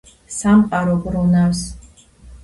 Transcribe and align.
სამყარო 0.35 0.95
ბრუნავს 1.03 1.61